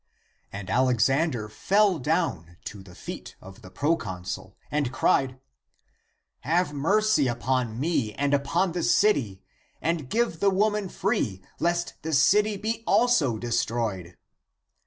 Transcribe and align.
And 0.51 0.67
Alexander 0.71 1.47
fell 1.47 1.99
down 1.99 2.57
to 2.65 2.81
the 2.81 2.95
feet 2.95 3.35
of 3.39 3.61
the 3.61 3.69
proconsul 3.69 4.57
and 4.71 4.91
cried," 4.91 5.39
Have 6.39 6.73
mercy 6.73 7.27
upon 7.27 7.79
me 7.79 8.11
and 8.15 8.33
upon 8.33 8.71
the 8.71 8.81
city, 8.81 9.43
and 9.79 10.09
give 10.09 10.39
the 10.39 10.49
woman 10.49 10.89
free, 10.89 11.43
lest 11.59 12.01
the 12.01 12.13
city 12.13 12.57
be 12.57 12.83
also 12.87 13.37
destroyed. 13.37 14.17